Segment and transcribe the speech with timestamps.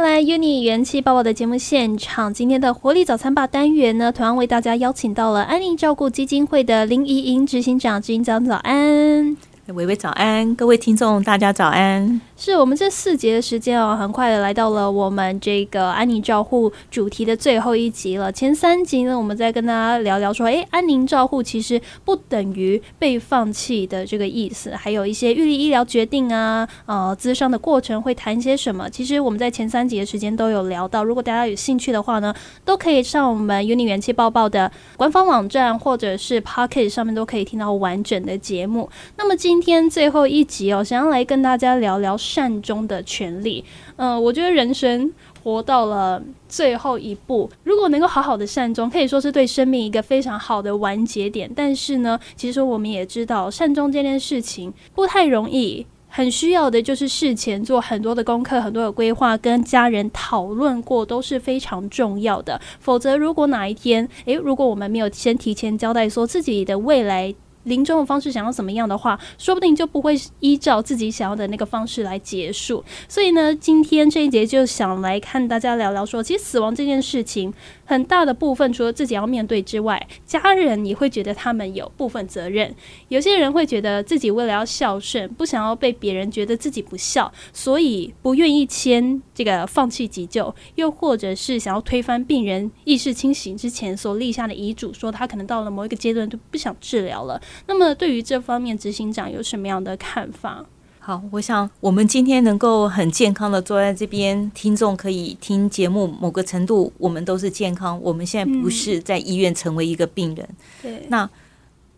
[0.00, 9.36] 回来，UNI 元气爆爆的节目现场，今天的活力早餐吧单元呢，同样为大家邀请到了安宁照顾基金会的林怡莹执行长，执行长早安。
[9.66, 12.20] 微微早安，各位听众，大家早安。
[12.40, 18.30] 是我们这四节的时间哦，很快的来到了我们这个安宁照护主题的最后一集了。
[18.30, 28.88] 前三集呢，我们再跟大家聊聊说，诶，安宁照护其实不等于被放弃的这个意思，还有一些预立医疗决定啊，呃，咨商的过程会谈些什么。
[28.88, 32.32] 其实我们在前三集的时间都有聊到，如果大家有兴趣的话呢，
[32.64, 38.88] 都可以上我们 UNI 元气爆爆的官方网站或者是 Pocket 上面都可以听到完整的节目。
[39.16, 42.16] 那么今天最后一集哦，想要来跟大家聊聊。
[42.28, 43.64] 善终的权利，
[43.96, 45.10] 嗯，我觉得人生
[45.42, 51.50] 活到了最后一步，如果能够好好的善终，可以说是对生命一个非常好的完结点。
[51.56, 62.60] 但是呢，其实我们也知道，善终这件事情不太容易，很需要的就是事前做很多的功课、很多的规划，跟家人讨论过都是非常重要的。
[62.78, 67.34] 否则，如果哪一天，诶，如果我们没有先提前交代，说自己的未来。
[67.68, 72.84] 临终的方式想要怎么样的话，说不定就不会依照自己想要的那个方式来结束。
[73.08, 77.52] 所以呢，今天这一节就想来看大家聊聊说，其实死亡这件事情。
[77.84, 82.74] 很大的部分，除了自己要面对之外，家人也会觉得他们有部分责任。
[83.08, 97.40] 有些人会觉得自己为了要孝顺，不想要被别人觉得自己不孝，所以不愿意签这个放弃急救，又或者是想要推翻病人意识清醒之前所立下的遗嘱，说他可能到了某一个阶段就不想治疗了。
[97.66, 100.64] 那么，对于这方面，执行长有什么样的看法？
[100.98, 107.98] 好，我想我们今天能够很健康的坐在这边，听众可以听节目，某个程度我们都是健康。
[108.02, 110.48] 我们现在不是在医院成为一个病人，
[110.82, 111.06] 对。
[111.08, 111.28] 那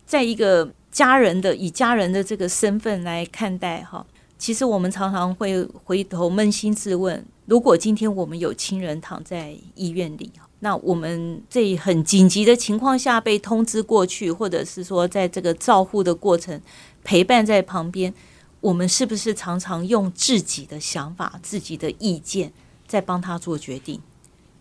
[0.06, 4.06] 在一个家人的以家人的这个身份来看待哈，
[4.38, 16.60] 其实我们常常会回头扪心自问：如果今天我们有亲人躺在医院里，那我们这很紧急的情况下被通知过去，或者是说在这个照护的过程
[17.02, 18.14] 陪伴在旁边。
[18.60, 22.52] 我们是不是常常用自己的想法、自己的意见
[22.86, 23.98] 在帮他做决定？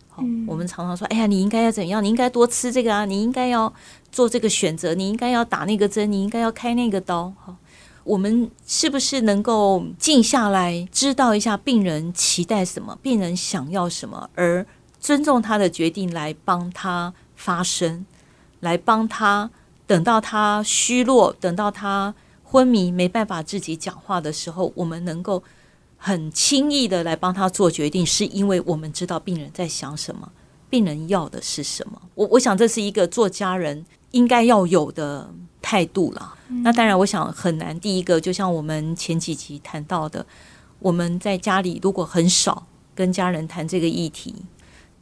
[0.08, 2.02] 好，我们常常说：“哎呀，你应该要怎样？
[2.02, 3.04] 你应该多吃这个啊！
[3.04, 3.70] 你应该要
[4.10, 7.54] 做这个选择，你应该要打那个针，你应该要开那个刀。”好，
[8.04, 14.66] 我们是不是能够静下来，知道一下病人期待什么，病人想要什么，而
[15.00, 18.04] 尊重他的决定，来帮他发声，
[18.60, 19.50] 来帮他
[19.86, 22.14] 等到他虚弱，等到他。
[22.42, 25.40] 昏迷没办法自己讲话的时候，我们能够
[25.96, 30.28] 很轻易的来帮他做决定，是因为我们知道病人在想什么，
[30.68, 32.02] 病人要的是什么。
[32.16, 36.34] 我我想这是一个做家人应该要有的态度了。
[36.64, 37.78] 那当然，我想很难。
[37.78, 40.26] 第一个，就像我们前几集谈到的，
[40.80, 42.66] 我们在家里如果很少
[42.96, 44.34] 跟家人谈这个议题，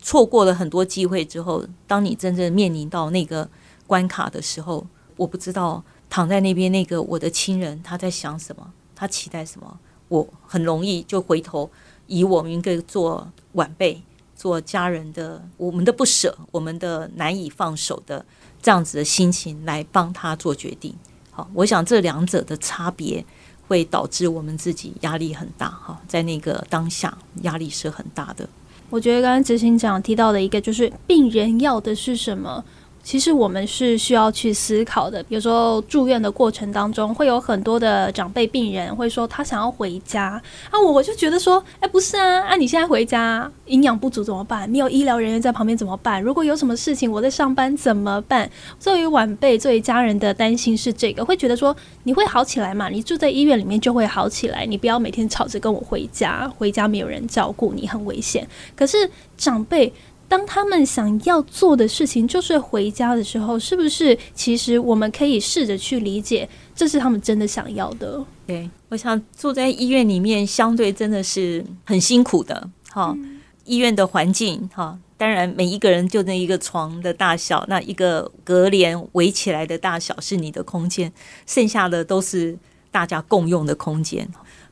[0.01, 3.49] 错过了很多机会之后，当你真正面临到那个
[3.87, 4.87] 关卡的时候，
[5.17, 5.83] 我不知道。
[6.11, 8.73] 躺在那边那个我的亲人，他在想什么？
[8.97, 9.79] 他期待什么？
[10.09, 11.71] 我很容易就回头
[12.07, 14.03] 以我们一个做晚辈、
[14.35, 18.25] 做家人的，我们的不舍，我们的难以放手的
[18.63, 20.95] 这样子的心情来帮他做决定。
[21.31, 23.23] 好，我想这两者的差别
[23.67, 25.69] 会导致我们自己压力很大。
[25.69, 28.49] 哈，在那个当下压力是很大的。
[28.91, 32.65] 我觉得刚刚执行长提到的一个就是病人要的是什么？
[33.03, 35.25] 其实我们是需要去思考的。
[35.29, 44.69] 有时候住院的过程当中，会有很多的长辈病人会说他想要回家啊，我我就觉得说，哎，不是啊，啊，你现在回家营养不足怎么办？
[44.69, 46.23] 没有医疗人员在旁边怎么办？
[46.23, 48.51] 如果有什么事情我在上班怎么办？
[48.79, 52.89] 作为晚辈，作为家人的担心是这个，会觉得说你会好起来嘛？
[52.89, 58.47] 你住在医院里面就会好起来，你不要每天吵着跟我回家，回家没有人照顾你很危险。
[58.77, 59.93] 可是长辈。
[60.29, 68.23] 当他们想要做的事情就是回家的时候，是不是其实我们可以试着去理解，这是他们真的想要的？
[68.47, 72.69] 对，我想住在医院里面，相对真的是很辛苦的。
[72.91, 73.17] 哈，
[73.65, 81.11] 医院的环境，哈，当然每一个人就那一个床的大小，那一个隔帘围起来的大小是你的空间，
[81.47, 82.59] 剩下的都是
[82.91, 84.29] 大家共用的空间。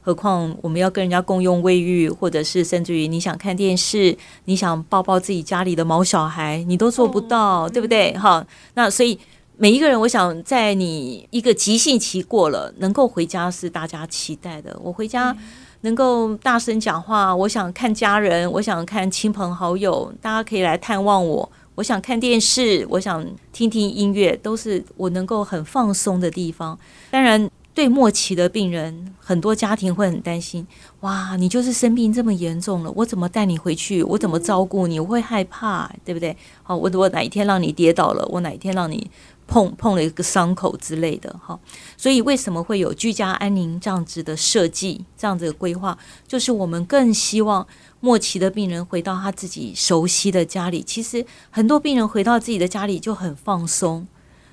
[0.06, 8.12] 何况我们要跟人家共用卫浴，或者是甚至于你想看电视，你想抱抱自己家里的毛小孩，你都做不到，对不对？
[8.12, 9.18] 哈，那所以
[9.56, 14.78] 每一个人，我想在你一个急性期过了，能够回家是大家期待的。
[14.80, 15.36] 我回家
[15.80, 21.50] 能够大声讲话，我想看家人，我想看亲朋好友，大家可以来探望我。
[21.74, 26.78] 我想看电视，我想听听音乐，都是我能够很放松的地方。
[27.10, 27.50] 当然。
[27.76, 30.66] 对末期的病人，很多家庭会很担心。
[31.00, 34.02] 哇，你就是生病这么严重了，我怎么带你回去？
[34.02, 34.98] 我怎么照顾你？
[34.98, 36.34] 我会害怕，对不对？
[36.62, 38.26] 好，我我哪一天让你跌倒了？
[38.30, 39.10] 我哪一天让你
[39.46, 41.38] 碰碰了一个伤口之类的？
[41.38, 41.60] 哈，
[41.98, 45.98] 所以为什么会有居家安宁这样子的设计，这样子的规划？
[46.26, 47.66] 就是我们更希望
[48.00, 50.82] 末期的病人回到他自己熟悉的家里。
[50.82, 54.06] 其实很多病人回到自己的家里就很放松，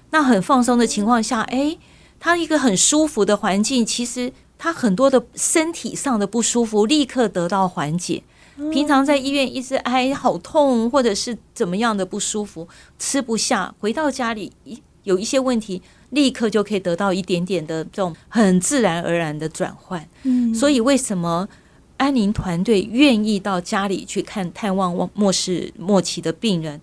[0.09, 1.79] 那很放松的情况下，诶。
[2.23, 8.23] 他一个很舒服的环境，其实他很多的身体上的不舒服立刻得到缓解。
[8.71, 12.65] 平常在医院一直哎好痛，或者是怎么样的不舒服，
[12.97, 15.81] 吃不下，回到家里一有一些问题，
[16.11, 20.07] 立刻就可以得到一点点的这种很自然而然的转换。
[20.21, 21.49] 嗯，所以为什么
[21.97, 26.79] 安宁团队愿意到家里去看探望末世末期的病人，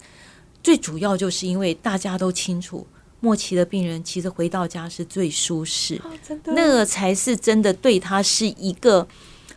[0.62, 2.86] 最主要就是因为大家都清楚。
[3.20, 6.00] 末期的病人其实回到家是最舒适，
[6.46, 9.06] 那个才是真的对他是一个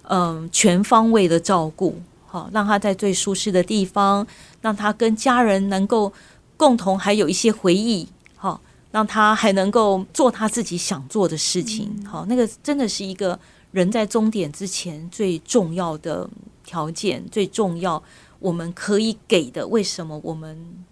[0.04, 1.96] 嗯全方位的照顾，
[2.26, 4.28] 好让他在最舒适的地方，
[4.62, 6.12] 让他跟家人能够
[6.58, 8.60] 共同还有一些回忆，好
[8.92, 13.40] 让他还能够做他自己想做的事情，好那个真的是一个
[13.72, 16.30] 人在终点之前最重要的
[16.66, 18.04] 条件，最重要
[18.40, 19.66] 我们可以给的。
[19.68, 20.84] 为什么我们？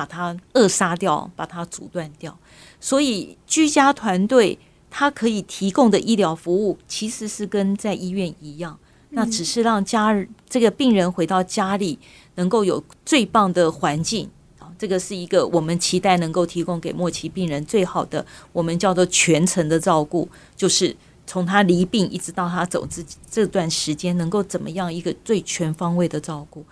[0.00, 2.34] 把它扼杀掉，把它阻断掉。
[2.80, 4.58] 所以居家团队
[4.88, 8.78] 它可以提供的医疗服务，其实是跟在医院一样，
[9.10, 11.98] 那只是让家人这个病人回到家里
[12.36, 14.26] 能够有最棒的环境
[14.58, 14.72] 啊。
[14.78, 18.24] 这个是一个我们期待能够提供给末期病人最好的，
[18.54, 20.26] 我们叫做全程的照顾，
[20.56, 26.64] 就是从他离病一直到他走这这段时间，能够怎么样一个最全方位的照顾。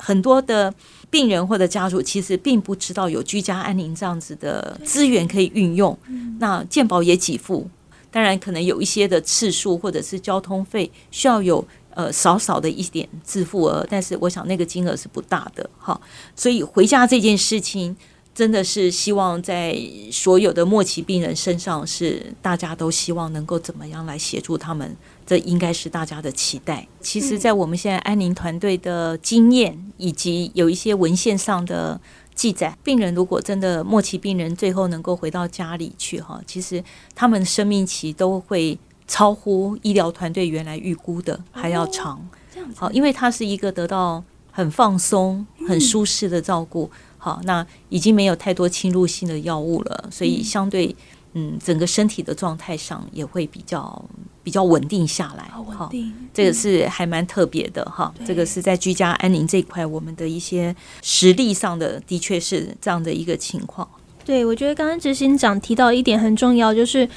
[0.00, 0.72] 很多的
[1.10, 5.96] 病人或者家属其实并不知道有居家安宁这样子的资源可以运用。
[6.38, 7.68] 那健保也给付，
[8.10, 11.64] 当然可能有一些的次数或者是交通费需要有
[11.94, 16.00] 呃少少的一点自付额，但是我想那个金额是不大的哈。
[16.34, 17.96] 所以回家这件事情。
[18.32, 19.76] 真的是希望在
[20.10, 24.96] 所有的末期病人身上，是大家都希望能够怎么样来协助他们，
[25.30, 26.84] 这应该是大家的期待。
[27.00, 32.00] 其实，在我们现在安宁团队的经验以及有一些文献上的
[32.34, 36.82] 记载，病人如果真的末期病人最后能够回到家里去，哈，其实
[37.14, 42.28] 他们生命期都会超乎医疗团队原来预估的还要长。
[42.74, 46.90] 好，因为他是一个得到很放松、很舒适的照顾。
[47.18, 50.96] 好，那已经没有太多侵入性的药物了，所以相对
[51.32, 54.04] 嗯，整个身体的状态上也会比较
[54.42, 55.44] 比较稳定下来。
[55.50, 58.12] 好稳定，这个是还蛮特别的哈。
[58.26, 63.88] 这个是在居家安宁这一块，我们的一些实力上的，的确是这样的一个情况。
[64.24, 67.08] 对，我觉得刚刚执行长提到一点很重要，就是。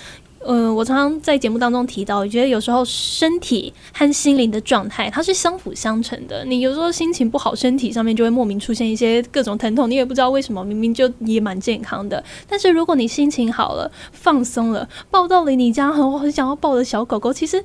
[0.45, 6.43] 嗯，我常常在节目当中提到，我觉得有时候身体和心灵的状态它是相辅相成的。
[6.45, 12.23] 你有时候心情不好，身体上面就会莫名出现一些各种疼痛，你也不知道为什么，明明就也蛮健康的。
[12.47, 17.63] 但是如果你心情好了，放松了，抱到了你家很很想要抱的小狗狗，其实。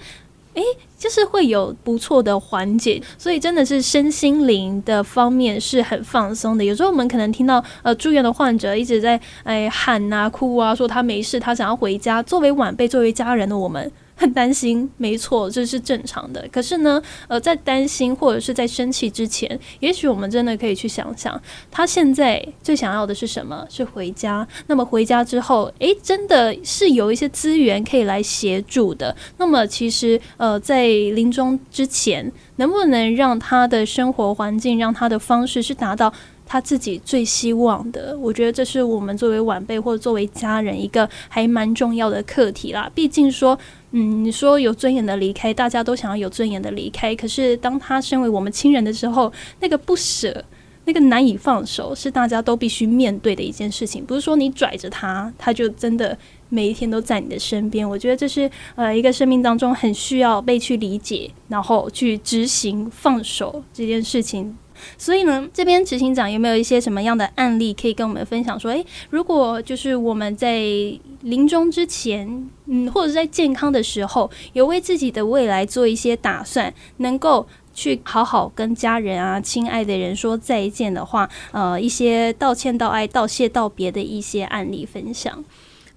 [0.58, 0.64] 诶，
[0.99, 6.64] 就是会有不错的缓解，所以真的是身心灵的方面是很放松的。
[6.64, 12.22] 有时候我们可能听到呃住院的患者一直在哎喊啊哭啊，说他没事，他想要回家。
[12.22, 13.90] 作为晚辈，作为家人的我们。
[14.19, 16.44] 很担心，没错，这是正常的。
[16.50, 23.65] 可是呢，呃，在担心或者是在生气之前，也许我们真的可以去想想，他现在最想要的是什么？
[23.70, 24.46] 是回家。
[24.67, 29.17] 那么回家之后，诶，真的是有一些资源可以来协助的。
[29.37, 36.13] 那么其实，呃，在临终之前，能不能让他的生活环境，让他的方式是达到？
[36.48, 42.90] 他自己最希望的，我觉得这是我们作为晚辈或者作为家人一个还蛮重要的课题啦。
[42.94, 43.56] 毕竟说，
[43.90, 47.14] 嗯，你说有尊严的离开，大家都想要有尊严的离开。
[47.14, 50.43] 可是当他身为我们亲人的时候，那个不舍，
[50.86, 54.02] 那个难以放手，是大家都必须面对的一件事情。
[54.02, 56.17] 不是说你拽着他，他就真的
[56.48, 57.86] 每一天都在你的身边。
[57.86, 64.56] 我觉得这是呃一个生命当中很需要被去理解，然后去执行放手这件事情。
[64.97, 68.58] 所以呢，这边执行长有没有一些什么样的案例可以跟我们分享？
[68.58, 70.61] 说，诶，如果就是我们在
[71.23, 85.44] 临终之前，嗯，或者在健康的时候，有为自己的未来做一些打算，能够去好好跟家人啊、亲爱的人说再见的话，呃，一些道歉、道爱、道谢、道别的一些案例分享，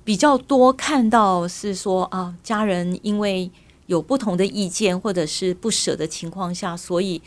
[0.03, 3.49] 比较多看到是说啊，家人因为
[3.85, 7.21] 有不同的意见或者是不舍的情况下，所以。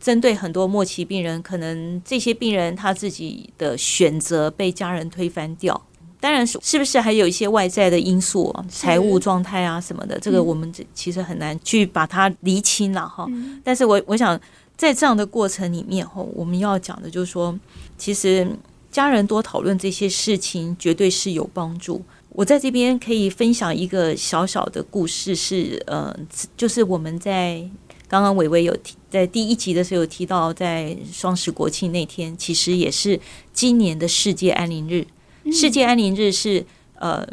[0.00, 5.80] 针对很多末期病人，可能这些病人他自己的选择被家人推翻掉，
[6.20, 13.26] 当然是是不是还有一些外在的因素，财务状态啊什么的，这个我们其实很难去把它厘清了哈。
[13.64, 14.38] 但是我我想
[14.76, 17.58] 在这样的过程里面哈，我们要讲的就是说，
[17.96, 18.46] 其实
[18.90, 22.02] 家人多讨论这些事情，绝对是有帮助。
[22.30, 26.14] 我在这边可以分享一个小小的故事，是呃，
[26.54, 27.66] 就是我们在
[28.08, 33.20] 刚刚伟伟有提在第一集的时候有提到，在双十国庆那天，其实也是
[33.52, 35.06] 今年的世界安宁日。
[35.52, 37.26] 世界安宁日是呃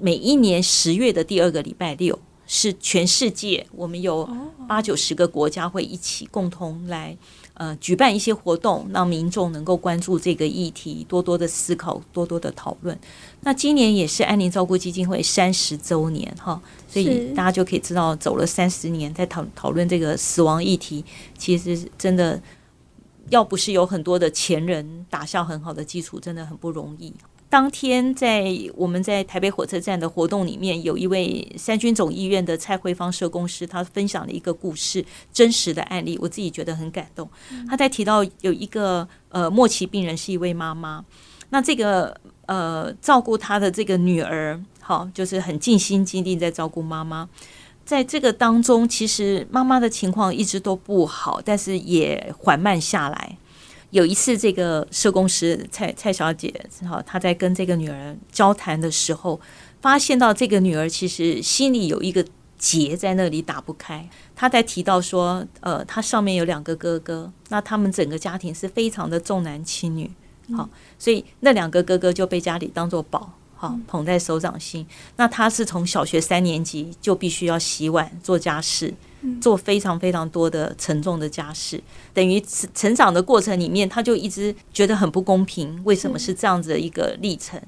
[0.00, 4.28] 每一年十月的第二个礼拜六，是全世界我们有
[4.68, 7.16] 八九十个国家会一起共同来。
[7.60, 12.98] 呃，举办一些活动，让民众能够关注这个议题，多多的思考，多多的讨论。
[13.42, 21.04] 那今年也是安宁照顾基金会三十周年哈，所以大家就可以知道，走了三十年，在讨讨论这个死亡议题，
[21.36, 22.40] 其实真的
[23.28, 27.12] 要不是有很多的前人打下很好的基础，真的很不容易。
[27.50, 37.28] 当天在我们在台北火车站的活动里面，有一位三军总医院的蔡慧芳社工师，他分享了一个故事，真实的案例，我自己觉得很感动。
[37.68, 41.04] 他在提到有一个呃末期病人是一位妈妈，
[41.48, 42.16] 那这个
[42.46, 47.28] 呃照顾她的这个女儿，好，就是很尽心尽力在照顾妈妈。
[47.84, 53.36] 在这个当中，其实妈妈的情况一直都不好，但是也缓慢下来。
[53.90, 56.52] 有一次，这个社工师蔡蔡小姐，
[56.88, 59.40] 哈，她在跟这个女儿交谈的时候，
[59.80, 62.24] 发现到这个女儿其实心里有一个
[62.56, 64.08] 结在那里打不开。
[64.36, 70.08] 她在提到说，呃，她上面有两个哥哥，那他们整个家庭是非常的重男轻女，
[70.56, 74.86] 好，所以那两个哥哥就被家里当做宝，好捧在手掌心。
[75.16, 78.94] 那他是从小学三年级就必须要洗碗做家事。
[79.38, 81.78] 做非常非常多的沉重的家事，
[82.14, 82.42] 等于
[82.74, 85.78] 成长的过程里面，他就一直觉得很不公平。
[85.84, 87.60] 为什么是这样子的一个历程？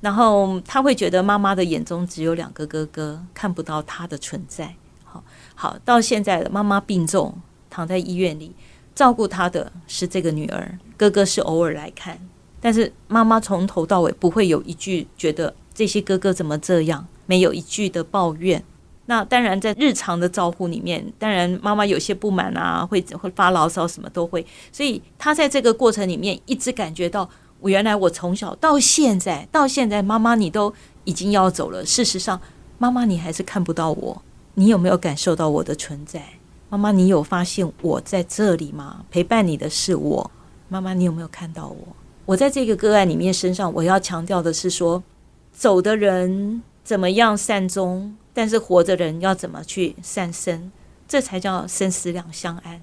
[0.00, 4.72] 然后他会觉得妈妈的眼中只有两个哥哥，看不到他的存在。
[5.02, 5.24] 好，
[5.56, 7.36] 好，到现在了，妈妈病重，
[7.68, 8.54] 躺在医院里，
[8.94, 12.20] 照顾他的是这个女儿，哥哥是偶尔来看，
[12.60, 18.62] 但是妈妈从头到尾不会有一句觉得这些哥哥怎么这样，没有一句的抱怨。
[19.06, 24.46] 那当然，在日常的照顾里面，当然妈妈有些不满啊，会会发牢骚，什么都会。
[24.70, 31.84] 所以他在这个过程里面，一直感觉到，我原来我从小到现在，到现在，妈妈你都已经要走了。
[31.84, 32.40] 事实上，
[32.78, 34.22] 妈妈你还是看不到我，
[34.54, 36.22] 你有没有感受到我的存在？
[36.68, 39.04] 妈妈，你有发现我在这里吗？
[39.10, 40.30] 陪伴你的是我，
[40.68, 41.96] 妈妈，你有没有看到我？
[42.30, 45.02] 我在这个个案里面身上，我要强调的是说，
[45.52, 48.16] 走的人怎么样善终。
[48.32, 50.70] 但是活着人要怎么去善生，
[51.08, 52.80] 这才叫生死两相安，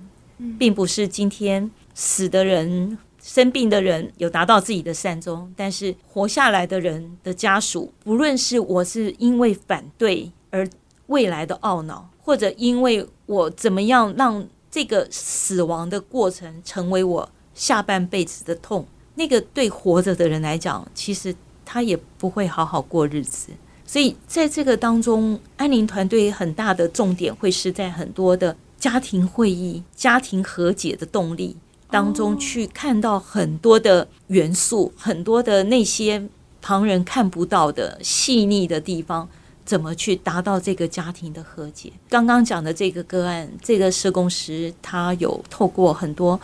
[0.60, 10.68] 并不是今天死的人、生病的人有达到自己的善终，但是活下来的人的家属，不论是我是因为反对而
[11.06, 18.86] 未来的懊恼，或者因为我怎么样让这个死亡的过程成为我下半辈子的痛，
[19.18, 23.50] 那个对活着的人来讲，其实他也不会好好过日子。
[23.86, 31.56] 所以在这个当中，安宁团队很大的重点会是在很多的家庭会议、家庭和解的动力
[31.90, 36.22] 当中去看到很多的元素，很多的那些
[36.62, 39.28] 旁人看不到的细腻的地方，
[39.66, 41.92] 怎么去达到这个家庭的和解？
[42.10, 46.40] 刚刚讲的这个个案，这个社工师他有透过很多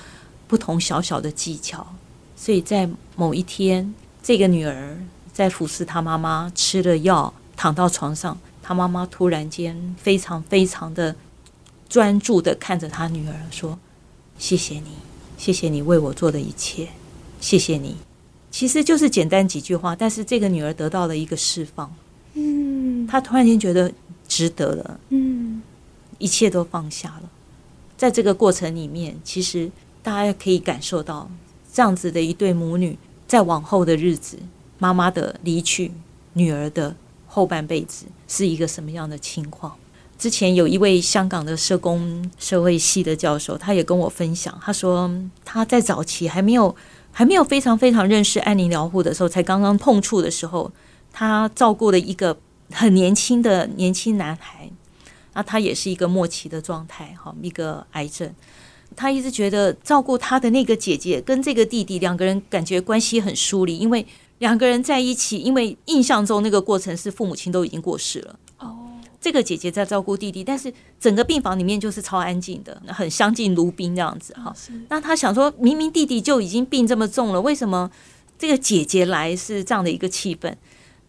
[0.48, 1.86] 不同小小的技巧，
[2.44, 4.98] 所以在某一天，这个女儿。
[5.32, 11.16] 在服侍她妈妈吃了药，躺到床上，她妈妈突然间非常非常的
[11.90, 13.80] 专注的看着她女儿说
[14.38, 14.92] ：“谢谢你，
[15.36, 16.90] 谢谢你为我做的一切，
[17.40, 17.96] 谢谢你。”
[18.52, 21.92] 其实就是简单几句话，但是这个女儿得到了一个释放。
[22.34, 23.92] 嗯，她突然间觉得
[24.28, 25.00] 值得了。
[25.10, 25.64] 嗯，
[26.20, 27.30] 一切都放下了。
[27.98, 29.72] 在这个过程里面，其实
[30.04, 31.28] 大家可以感受到
[31.74, 34.40] 这样子的一对母女，在往后的日子。
[34.80, 35.92] 妈妈的离去，
[36.34, 36.94] 女儿的
[37.26, 39.74] 后半辈子是一个什么样的情况？
[40.18, 45.10] 之前有一位香港的社工社会系的教授，他也跟我分享，他说
[45.46, 46.76] 他在早期还没有
[47.14, 50.70] 还没有非常非常认识安宁疗护的时候，才刚刚碰触的时候，
[51.14, 52.38] 他照顾了一个
[52.72, 54.70] 很年轻的年轻男孩，
[55.34, 58.34] 那他也是一个末期的状态，哈，一个癌症。
[58.96, 64.06] 他一直觉得照顾他的那个姐姐跟这个弟弟两个人感觉关系很疏离，因为。
[64.40, 68.40] 两个人在一起，因为印象中那个过程是父母亲都已经过世了。
[68.58, 68.78] 哦，
[69.22, 74.54] 这个姐姐在照顾弟弟，但是整个病房里面就是超安静的，很相敬如宾这样子哈。
[74.90, 77.90] 那他想说，明明弟弟就已经病这么重了，为什么
[78.38, 80.54] 这个姐姐来是这样的一个气氛？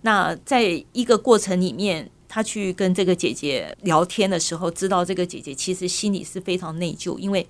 [0.03, 7.47] 那在一个过程里面，他去跟这个姐姐聊天的时候，知道这个姐姐其实心里是非常内疚，因为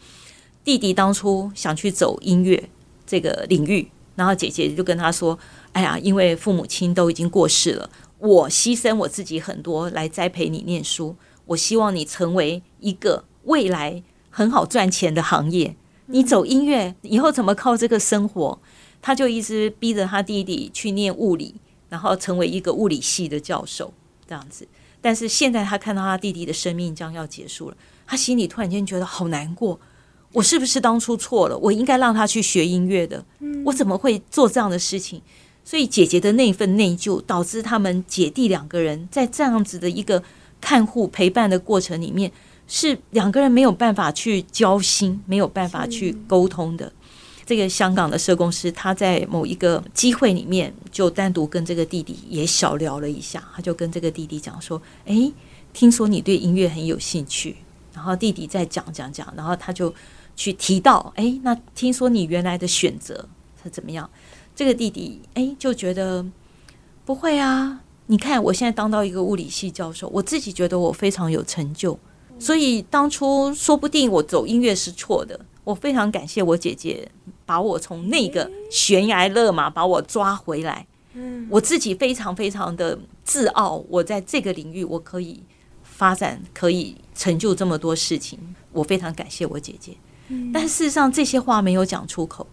[0.63, 2.69] 弟弟当初想去走音乐
[3.07, 5.39] 这个领域，然后姐姐就跟他说
[5.73, 7.89] ：“哎呀，因为父母亲都已经过世了，
[8.19, 15.75] 我牺牲我自己很多来栽培你念书，我希望你成为一个未来很好赚钱的行业。
[16.09, 18.59] 你走音乐以后怎么靠这个生活？”
[19.01, 21.55] 他就一直逼着他弟弟去念物理。
[21.91, 23.95] 然后成为一个物理系的教授，
[24.29, 24.67] 这样子。
[25.01, 27.77] 但是现在他看到他弟弟的生命将要结束了，
[28.07, 29.79] 他心里突然间觉得好难过。
[30.33, 31.57] 我是不是当初错了？
[31.59, 33.25] 我应该让他去学音乐的。
[33.65, 35.21] 我怎么会做这样的事情？
[35.65, 40.23] 所以姐姐的那份内疚，导致他们姐弟两个人在这样子的一个
[40.61, 42.33] 看护陪伴的过程里面，
[42.67, 46.93] 是两个人没有办法去交心，没有办法去沟通的。
[47.47, 53.43] 这个香港的社工师，他在某一个机会里面，就单独跟这个弟弟也小聊了一下。
[53.55, 55.33] 他就跟这个弟弟讲说：“诶，
[55.73, 57.57] 听说你对音乐很有兴趣。”
[57.93, 59.95] 然后弟弟在讲讲讲，然后他就
[60.35, 63.29] 去提到：“诶，那听说你原来的选择
[63.63, 64.09] 是怎么样？”
[64.57, 66.25] 这个弟弟诶就觉得
[67.05, 67.81] 不会啊。
[68.07, 71.99] 你看我现在当到一个物理系教授，我自己觉得我非常有成就，
[72.39, 75.39] 所以当初说不定我走音乐是错的。
[75.65, 77.11] 我非常感谢我姐姐
[77.47, 80.87] 把我从那个悬崖勒马把我抓回来。
[81.15, 85.41] 嗯，我自己非常非常的自傲，我在这个领域我可以
[85.83, 88.39] 发展，可以成就这么多事情。
[88.73, 89.93] 我非常感谢我姐姐。
[90.29, 92.47] 嗯，但事实上这些话没有讲出口，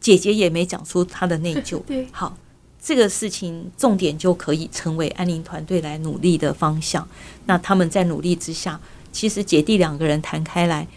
[0.00, 1.80] 姐姐也没讲出她的内疚。
[1.86, 2.36] 对，好，
[2.82, 7.06] 这个事情重点就可以成为安宁团队来努力的方向。
[7.46, 8.80] 那他们在努力之下，
[9.12, 10.88] 其实姐弟两个人谈开来。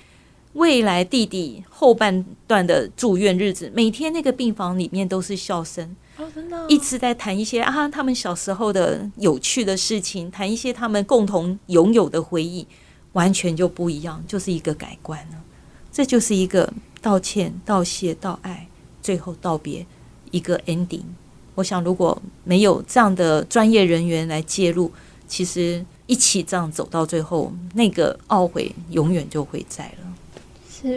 [0.54, 12.68] 未来弟弟后半段的住院日子，每天那个病房里面都是笑声，哦，真的，一直在谈一些啊，他们小时候的有趣的事情，谈一些他们共同拥有的回忆，
[13.14, 15.42] 完全就不一样，就是一个改观了。
[15.92, 18.68] 这就是一个道歉、道谢、道爱，
[19.02, 19.86] 最后道别
[20.32, 21.04] 一个 ending。
[21.56, 24.92] 我想，如果没有这样的专业人员来介入，
[25.28, 30.03] 其实一起这样走到最后，那个懊悔永远就会在了。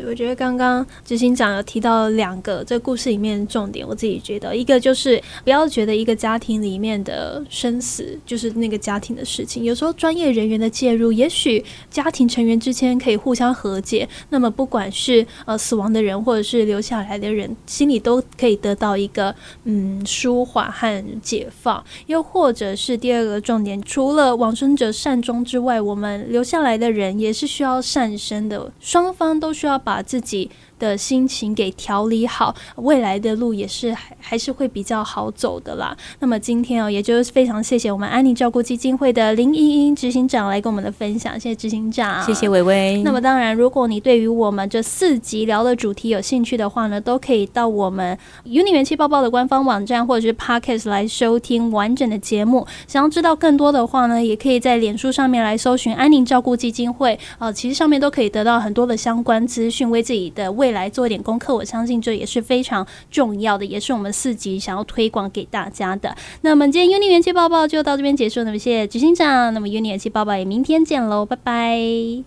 [0.04, 19.32] 我觉得刚刚执行长有提到两个这故事里面的重点，我自己觉得一个就是不要觉得一个家庭里面的生死就是那个家庭的事情，有时候专业人员的介入，也许家庭成员之间可以互相和解，那么不管是呃死亡的人或者是留下来的人，心里都可以得到一个
[19.64, 21.82] 嗯舒缓和解放。
[22.06, 29.75] 又或者是第二个重点，除了往生者善终之外，我们留下来的人也是需要善生的，双方都需要。
[29.78, 30.50] 把自己。
[30.78, 35.96] 的心情给调理好，未来的路也是还还是会比较好走的啦。
[36.20, 43.02] 那么今天哦，也就是非常谢谢我们安宁照顾基金会的林茵茵执行长来跟我们的分享，谢谢执行长，谢谢伟伟。
[43.04, 52.66] 那么当然，如果你对于我们这四集聊的主题有兴趣的话呢，都可以到我们 Uni 元气包包的官方网站或者是 Podcast 来收听完整的节目。
[52.86, 66.12] 想要知道更多的话呢，也可以在脸书上面来搜寻安宁照顾基金会啊，其实上面都可以得到很多的相关资讯，为自己的未未来做一点功课，我相信这也是非常重要的，也是我们四级想要推广给大家的。
[66.40, 72.24] 那么今天 Uni 元气报报就到这边结束，那么谢谢执行长，那么 Uni 元气报报也明天见喽，拜拜。